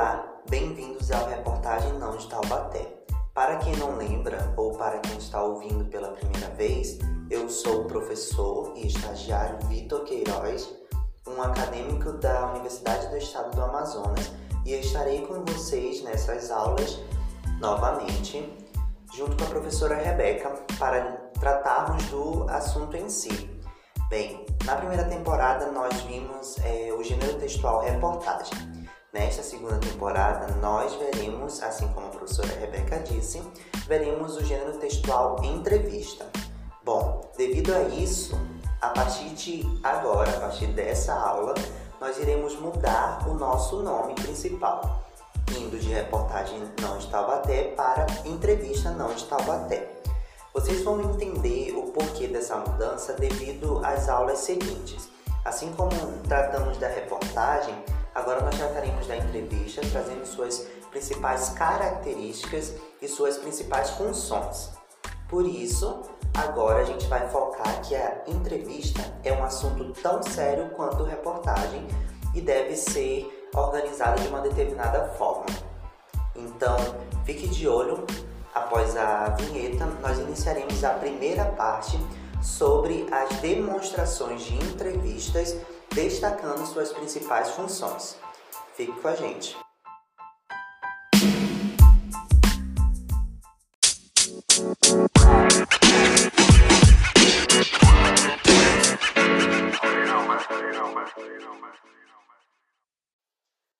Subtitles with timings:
[0.00, 2.90] Olá, bem-vindos ao Reportagem Não de Taubaté.
[3.34, 6.98] Para quem não lembra ou para quem está ouvindo pela primeira vez,
[7.28, 10.74] eu sou o professor e estagiário Vitor Queiroz,
[11.26, 14.32] um acadêmico da Universidade do Estado do Amazonas,
[14.64, 16.98] e estarei com vocês nessas aulas
[17.58, 18.56] novamente,
[19.14, 23.50] junto com a professora Rebeca, para tratarmos do assunto em si.
[24.08, 28.79] Bem, na primeira temporada nós vimos é, o gênero textual reportagem.
[29.12, 33.42] Nesta segunda temporada, nós veremos, assim como a professora Rebeca disse,
[33.88, 36.30] veremos o gênero textual entrevista.
[36.84, 38.40] Bom, devido a isso,
[38.80, 41.54] a partir de agora, a partir dessa aula,
[42.00, 45.02] nós iremos mudar o nosso nome principal,
[45.58, 49.90] indo de reportagem não de Taubaté para entrevista não de Taubaté.
[50.54, 55.08] Vocês vão entender o porquê dessa mudança devido às aulas seguintes.
[55.44, 55.90] Assim como
[56.28, 57.74] tratamos da reportagem,
[58.14, 64.70] Agora nós trataremos da entrevista, trazendo suas principais características e suas principais funções.
[65.28, 66.02] Por isso,
[66.34, 71.86] agora a gente vai focar que a entrevista é um assunto tão sério quanto reportagem
[72.34, 75.46] e deve ser organizada de uma determinada forma.
[76.34, 76.76] Então,
[77.24, 78.04] fique de olho.
[78.52, 81.96] Após a vinheta, nós iniciaremos a primeira parte
[82.42, 85.56] sobre as demonstrações de entrevistas
[85.94, 88.16] destacando suas principais funções.
[88.74, 89.56] Fique com a gente.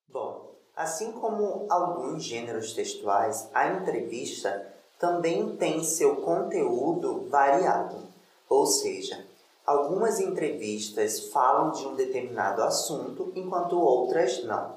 [0.09, 8.09] Bom, assim como alguns gêneros textuais, a entrevista também tem seu conteúdo variado,
[8.49, 9.30] ou seja,
[9.71, 14.75] Algumas entrevistas falam de um determinado assunto, enquanto outras não.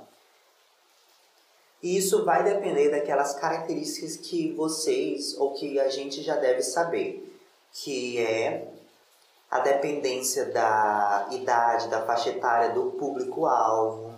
[1.81, 7.35] E isso vai depender daquelas características que vocês ou que a gente já deve saber,
[7.73, 8.67] que é
[9.49, 14.13] a dependência da idade, da faixa etária do público-alvo,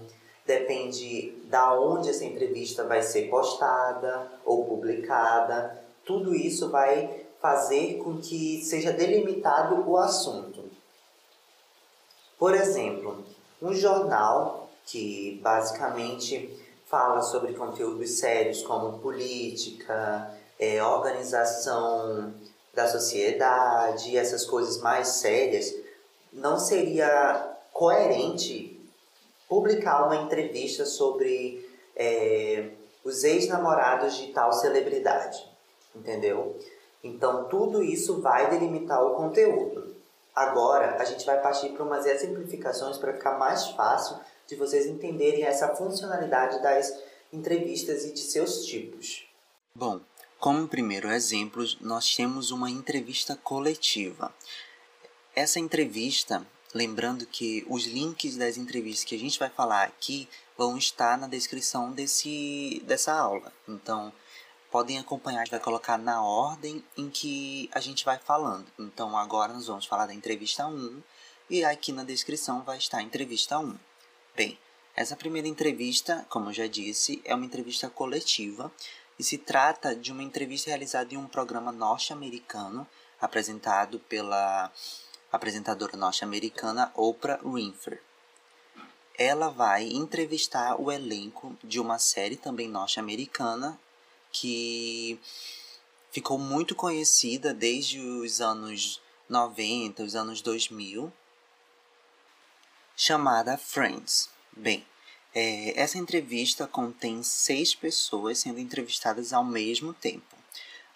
[0.45, 5.81] depende da onde essa entrevista vai ser postada ou publicada.
[6.03, 10.64] Tudo isso vai fazer com que seja delimitado o assunto.
[12.37, 13.23] Por exemplo,
[13.61, 16.49] um jornal que basicamente
[16.85, 22.33] fala sobre conteúdos sérios como política, é, organização
[22.73, 25.73] da sociedade, essas coisas mais sérias,
[26.31, 28.79] não seria coerente
[29.47, 32.69] publicar uma entrevista sobre é,
[33.03, 35.43] os ex-namorados de tal celebridade,
[35.95, 36.57] entendeu?
[37.03, 39.94] Então, tudo isso vai delimitar o conteúdo.
[40.35, 45.43] Agora, a gente vai partir para umas exemplificações para ficar mais fácil de vocês entenderem
[45.43, 46.93] essa funcionalidade das
[47.31, 49.25] entrevistas e de seus tipos.
[49.73, 50.01] Bom,
[50.39, 54.33] como primeiro exemplo, nós temos uma entrevista coletiva.
[55.33, 60.77] Essa entrevista, lembrando que os links das entrevistas que a gente vai falar aqui vão
[60.77, 63.51] estar na descrição desse, dessa aula.
[63.67, 64.13] Então,
[64.75, 68.65] podem acompanhar, a gente vai colocar na ordem em que a gente vai falando.
[68.77, 71.01] Então agora nós vamos falar da entrevista 1
[71.49, 73.73] e aqui na descrição vai estar a entrevista 1.
[74.35, 74.59] Bem,
[74.93, 78.69] essa primeira entrevista, como eu já disse, é uma entrevista coletiva
[79.17, 82.85] e se trata de uma entrevista realizada em um programa norte-americano
[83.21, 84.69] apresentado pela
[85.31, 87.99] apresentadora norte-americana Oprah Winfrey.
[89.17, 93.79] Ela vai entrevistar o elenco de uma série também norte-americana
[94.35, 95.17] que
[96.11, 101.11] ficou muito conhecida desde os anos 90, os anos 2000,
[102.97, 104.29] chamada Friends.
[104.51, 104.85] Bem,
[105.33, 110.35] é, essa entrevista contém seis pessoas sendo entrevistadas ao mesmo tempo.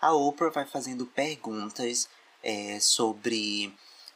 [0.01, 2.09] A Oprah vai fazendo perguntas
[2.43, 3.73] é, sobre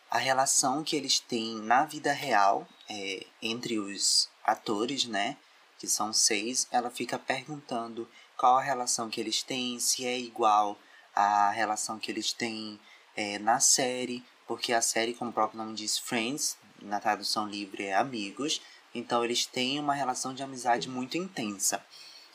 [0.10, 5.38] a relação que eles têm na vida real é, entre os atores, né?
[5.80, 6.68] Que são seis.
[6.72, 8.08] Ela fica perguntando
[8.38, 10.78] qual a relação que eles têm, se é igual
[11.16, 12.80] à relação que eles têm
[13.16, 17.86] é, na série, porque a série, como o próprio nome diz, Friends, na tradução livre
[17.86, 18.62] é amigos,
[18.94, 21.84] então eles têm uma relação de amizade muito intensa.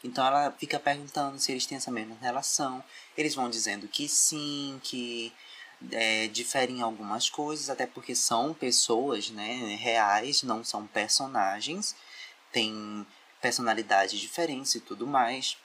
[0.02, 2.82] Então ela fica perguntando se eles têm essa mesma relação.
[3.16, 5.32] Eles vão dizendo que sim, que
[5.92, 11.94] é, diferem algumas coisas, até porque são pessoas né, reais, não são personagens,
[12.52, 13.06] têm
[13.40, 15.56] personalidades diferentes e tudo mais.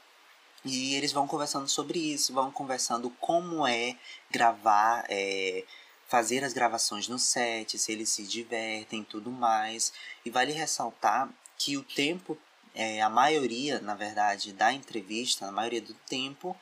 [0.66, 3.98] E eles vão conversando sobre isso, vão conversando como é
[4.32, 5.66] gravar, é,
[6.08, 9.92] fazer as gravações no set, se eles se divertem tudo mais.
[10.24, 12.38] E vale ressaltar que o tempo
[12.76, 16.56] é, a maioria, na verdade, da entrevista, na maioria do tempo,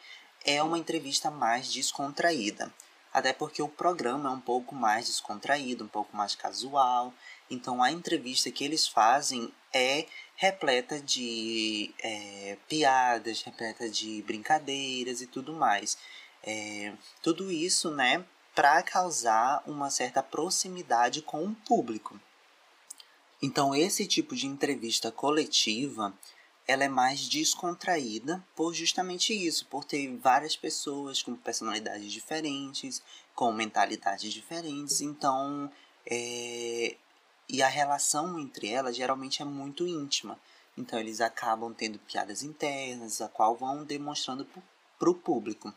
[0.44, 2.74] é uma entrevista mais descontraída.
[3.14, 7.14] Até porque o programa é um pouco mais descontraído, um pouco mais casual.
[7.50, 10.06] Então a entrevista que eles fazem é
[10.42, 16.00] repleta de é, piadas, repleta de brincadeiras e tudo mais.
[16.42, 22.20] É, tudo isso, né, para causar uma certa proximidade com o público.
[23.40, 26.12] Então, esse tipo de entrevista coletiva,
[26.68, 33.04] ela é mais descontraída por justamente isso, por ter várias pessoas com personalidades diferentes,
[33.36, 35.72] com mentalidades diferentes, então
[36.04, 36.98] é,
[37.52, 40.40] e a relação entre elas geralmente é muito íntima.
[40.78, 44.48] Então eles acabam tendo piadas internas, a qual vão demonstrando
[44.98, 45.74] para o público.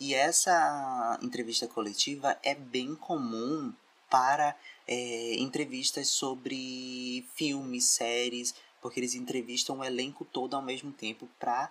[0.00, 3.72] E essa entrevista coletiva é bem comum
[4.10, 4.56] para
[4.88, 8.52] é, entrevistas sobre filmes, séries,
[8.82, 11.70] porque eles entrevistam o elenco todo ao mesmo tempo para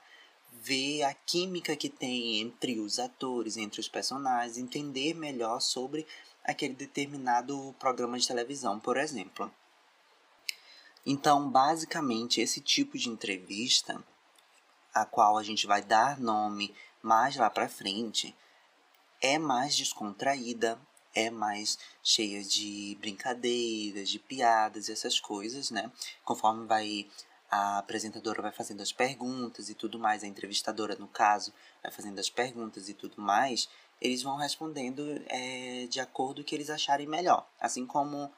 [0.62, 6.08] ver a química que tem entre os atores, entre os personagens, entender melhor sobre
[6.44, 9.52] aquele determinado programa de televisão, por exemplo.
[11.06, 14.02] Então, basicamente, esse tipo de entrevista,
[14.94, 18.36] a qual a gente vai dar nome mais lá para frente,
[19.22, 20.80] é mais descontraída,
[21.14, 25.92] é mais cheia de brincadeiras, de piadas, essas coisas, né?
[26.24, 27.08] Conforme vai
[27.54, 31.54] a apresentadora vai fazendo as perguntas e tudo mais, a entrevistadora, no caso,
[31.84, 33.70] vai fazendo as perguntas e tudo mais,
[34.04, 38.30] eles vão respondendo é, de acordo com o que eles acharem melhor, assim como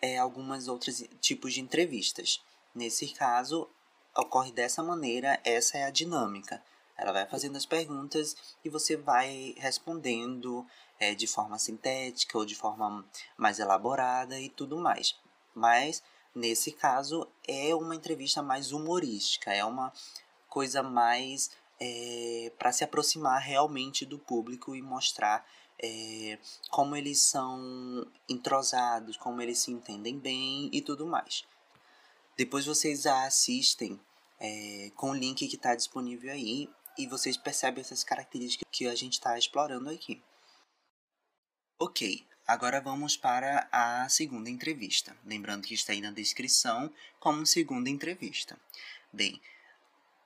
[0.00, 2.42] é, algumas outros tipos de entrevistas.
[2.74, 3.70] Nesse caso,
[4.16, 6.60] ocorre dessa maneira, essa é a dinâmica.
[6.98, 10.66] Ela vai fazendo as perguntas e você vai respondendo
[10.98, 13.04] é, de forma sintética ou de forma
[13.36, 15.16] mais elaborada e tudo mais.
[15.54, 16.02] Mas
[16.34, 19.92] nesse caso é uma entrevista mais humorística, é uma
[20.48, 21.50] coisa mais
[21.84, 25.44] é, para se aproximar realmente do público e mostrar
[25.82, 26.38] é,
[26.70, 31.44] como eles são entrosados, como eles se entendem bem e tudo mais.
[32.36, 34.00] Depois vocês a assistem
[34.38, 38.94] é, com o link que está disponível aí e vocês percebem essas características que a
[38.94, 40.22] gente está explorando aqui.
[41.80, 45.16] Ok, agora vamos para a segunda entrevista.
[45.24, 48.56] Lembrando que está aí na descrição como segunda entrevista.
[49.12, 49.42] Bem,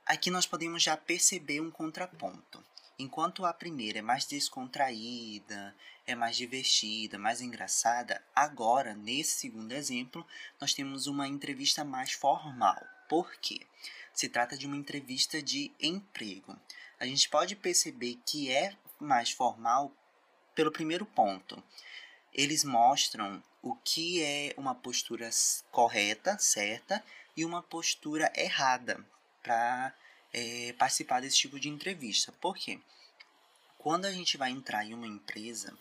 [0.06, 2.64] aqui nós podemos já perceber um contraponto.
[2.98, 5.74] Enquanto a primeira é mais descontraída,
[6.06, 10.24] é mais divertida, mais engraçada, agora, nesse segundo exemplo,
[10.60, 12.80] nós temos uma entrevista mais formal.
[13.08, 13.66] Por quê?
[14.14, 16.56] Se trata de uma entrevista de emprego.
[16.98, 19.92] A gente pode perceber que é mais formal
[20.54, 21.62] pelo primeiro ponto.
[22.32, 25.28] Eles mostram o que é uma postura
[25.70, 27.04] correta, certa,
[27.36, 29.04] e uma postura errada
[29.46, 29.94] para
[30.32, 32.32] é, participar desse tipo de entrevista.
[32.40, 32.80] Por quê?
[33.78, 35.72] Quando a gente vai entrar em uma empresa,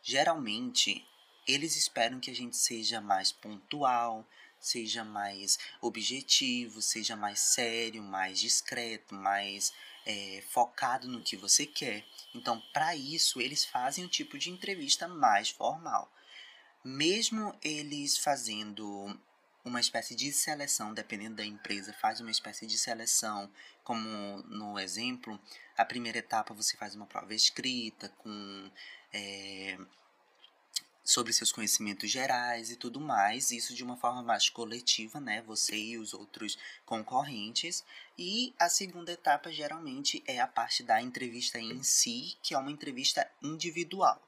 [0.00, 1.04] geralmente
[1.46, 4.24] eles esperam que a gente seja mais pontual,
[4.60, 9.72] seja mais objetivo, seja mais sério, mais discreto, mais
[10.06, 12.04] é, focado no que você quer.
[12.32, 16.08] Então, para isso, eles fazem um tipo de entrevista mais formal.
[16.84, 19.18] Mesmo eles fazendo
[19.68, 23.50] uma espécie de seleção, dependendo da empresa, faz uma espécie de seleção,
[23.84, 25.38] como no exemplo,
[25.76, 28.70] a primeira etapa você faz uma prova escrita com
[29.12, 29.78] é,
[31.08, 35.40] sobre seus conhecimentos gerais e tudo mais, isso de uma forma mais coletiva, né?
[35.42, 37.82] Você e os outros concorrentes.
[38.18, 42.70] E a segunda etapa geralmente é a parte da entrevista em si, que é uma
[42.70, 44.20] entrevista individual.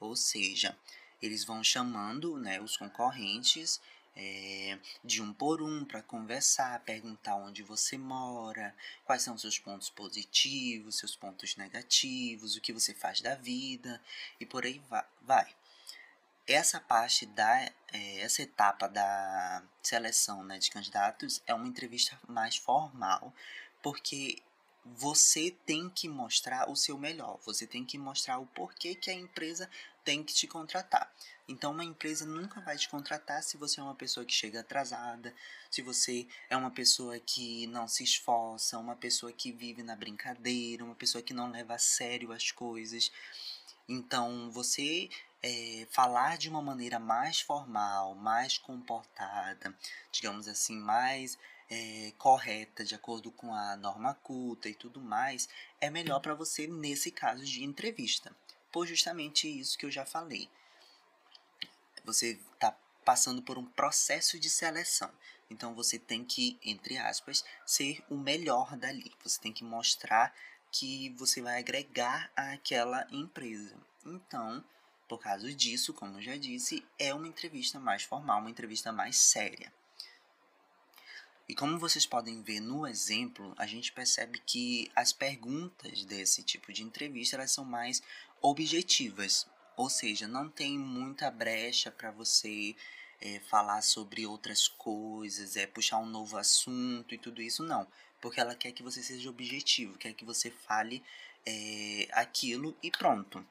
[0.00, 0.76] Ou seja,
[1.22, 3.80] eles vão chamando né, os concorrentes
[4.16, 9.90] é, de um por um para conversar, perguntar onde você mora, quais são seus pontos
[9.90, 14.00] positivos, seus pontos negativos, o que você faz da vida
[14.40, 14.80] e por aí
[15.20, 15.54] vai.
[16.46, 22.56] Essa parte da é, essa etapa da seleção né, de candidatos é uma entrevista mais
[22.56, 23.34] formal
[23.82, 24.38] porque
[24.84, 29.14] você tem que mostrar o seu melhor você tem que mostrar o porquê que a
[29.14, 29.68] empresa
[30.06, 31.12] tem que te contratar
[31.46, 35.34] então uma empresa nunca vai te contratar se você é uma pessoa que chega atrasada
[35.70, 40.84] se você é uma pessoa que não se esforça uma pessoa que vive na brincadeira
[40.84, 43.12] uma pessoa que não leva a sério as coisas
[43.88, 45.10] então você
[45.42, 49.72] é, falar de uma maneira mais formal, mais comportada,
[50.10, 51.38] digamos assim, mais
[51.70, 55.48] é, correta, de acordo com a norma culta e tudo mais,
[55.80, 58.34] é melhor para você nesse caso de entrevista.
[58.76, 60.50] Por justamente isso que eu já falei.
[62.04, 65.10] Você está passando por um processo de seleção.
[65.48, 69.10] Então você tem que, entre aspas, ser o melhor dali.
[69.24, 70.34] Você tem que mostrar
[70.70, 73.74] que você vai agregar àquela empresa.
[74.04, 74.62] Então,
[75.08, 79.16] por causa disso, como eu já disse, é uma entrevista mais formal, uma entrevista mais
[79.16, 79.72] séria.
[81.48, 86.72] E como vocês podem ver no exemplo, a gente percebe que as perguntas desse tipo
[86.72, 88.02] de entrevista elas são mais
[88.40, 92.74] objetivas, ou seja, não tem muita brecha para você
[93.20, 97.86] é, falar sobre outras coisas, é puxar um novo assunto e tudo isso, não.
[98.20, 101.02] Porque ela quer que você seja objetivo, quer que você fale
[101.44, 103.46] é, aquilo e pronto.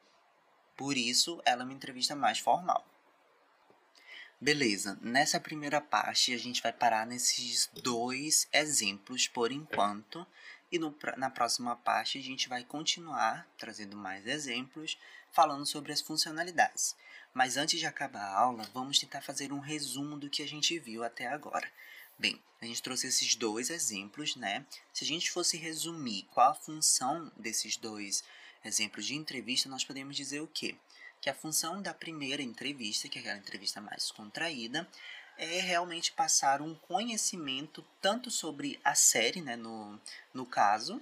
[0.76, 2.86] Por isso, ela é uma entrevista mais formal.
[4.40, 10.28] Beleza, nessa primeira parte a gente vai parar nesses dois exemplos por enquanto.
[10.76, 14.98] E no, na próxima parte a gente vai continuar trazendo mais exemplos,
[15.32, 16.98] falando sobre as funcionalidades.
[17.34, 20.78] Mas antes de acabar a aula, vamos tentar fazer um resumo do que a gente
[20.78, 21.72] viu até agora.
[22.20, 24.66] Bem, a gente trouxe esses dois exemplos, né?
[24.92, 28.22] Se a gente fosse resumir qual a função desses dois
[28.62, 30.76] exemplos de entrevista, nós podemos dizer o quê?
[31.22, 34.86] Que a função da primeira entrevista, que é aquela entrevista mais contraída,
[35.38, 40.00] é realmente passar um conhecimento tanto sobre a série, né, no,
[40.34, 41.02] no caso,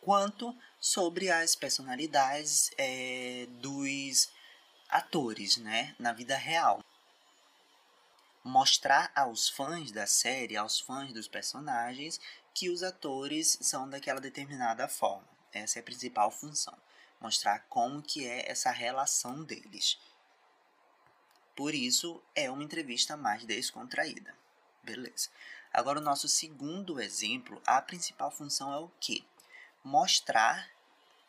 [0.00, 4.30] quanto sobre as personalidades é, dos
[4.88, 6.82] atores, né, na vida real.
[8.42, 12.20] Mostrar aos fãs da série, aos fãs dos personagens,
[12.54, 15.26] que os atores são daquela determinada forma.
[15.52, 16.76] Essa é a principal função.
[17.20, 19.98] Mostrar como que é essa relação deles.
[21.56, 24.34] Por isso, é uma entrevista mais descontraída.
[24.82, 25.30] Beleza.
[25.72, 29.24] Agora, o nosso segundo exemplo, a principal função é o quê?
[29.82, 30.70] Mostrar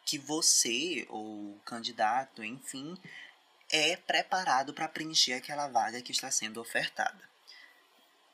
[0.06, 2.98] que você, ou o candidato, enfim,
[3.70, 7.28] é preparado para preencher aquela vaga que está sendo ofertada.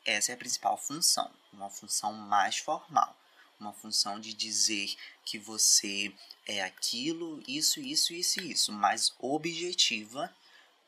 [0.03, 3.15] Essa é a principal função, uma função mais formal,
[3.59, 6.13] uma função de dizer que você
[6.45, 10.33] é aquilo, isso, isso, isso isso, mais objetiva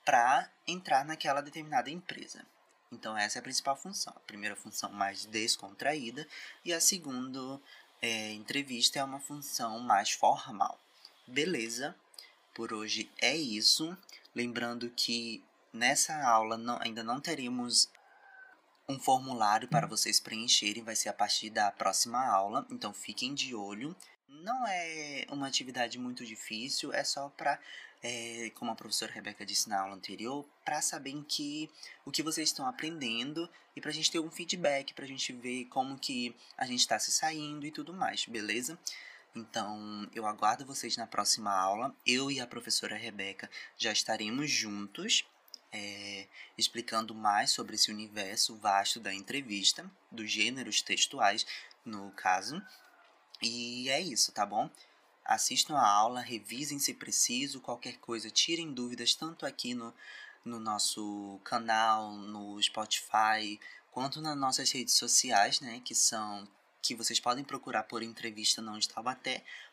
[0.06, 2.46] para entrar naquela determinada empresa.
[2.92, 4.14] Então essa é a principal função.
[4.16, 6.26] A primeira função mais descontraída
[6.64, 7.60] e a segunda
[8.02, 10.80] é, entrevista é uma função mais formal.
[11.28, 11.96] Beleza?
[12.54, 13.98] Por hoje é isso.
[14.34, 15.44] Lembrando que
[15.74, 17.90] nessa aula não, ainda não teremos
[18.88, 23.56] um formulário para vocês preencherem, vai ser a partir da próxima aula, então fiquem de
[23.56, 23.96] olho.
[24.30, 27.60] Não é uma atividade muito difícil, é só para,
[28.04, 31.70] é, como a professora Rebeca disse na aula anterior, para saber que
[32.06, 35.34] o que vocês estão aprendendo e para a gente ter um feedback, para a gente
[35.34, 38.78] ver como que a gente está se saindo e tudo mais, beleza?
[39.36, 41.94] Então, eu aguardo vocês na próxima aula.
[42.06, 45.26] Eu e a professora Rebeca já estaremos juntos,
[45.74, 51.46] é, explicando mais sobre esse universo vasto da entrevista, dos gêneros textuais,
[51.84, 52.62] no caso.
[53.42, 54.70] E é isso, tá bom?
[55.26, 59.94] Assistam a aula, revisem se preciso, qualquer coisa, tirem dúvidas tanto aqui no,
[60.46, 63.60] no nosso canal, no Spotify,
[63.92, 66.48] quanto nas nossas redes sociais, né, que são
[66.82, 68.88] que vocês podem procurar por entrevista não de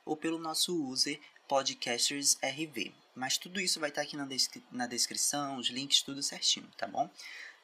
[0.02, 2.90] ou pelo nosso user Podcasters RV.
[3.14, 6.86] Mas tudo isso vai estar aqui na, descri na descrição, os links, tudo certinho, tá
[6.86, 7.10] bom?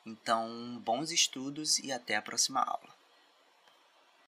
[0.04, 2.97] Então, bons estudos e até a próxima aula.